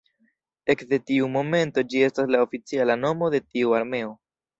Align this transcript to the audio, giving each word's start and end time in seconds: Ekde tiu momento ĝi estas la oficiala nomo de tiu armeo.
Ekde 0.73 0.97
tiu 1.09 1.27
momento 1.35 1.83
ĝi 1.91 2.01
estas 2.05 2.31
la 2.37 2.39
oficiala 2.45 2.97
nomo 3.03 3.29
de 3.37 3.43
tiu 3.51 3.77
armeo. 3.81 4.11